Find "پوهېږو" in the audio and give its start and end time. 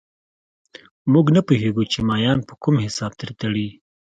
1.47-1.83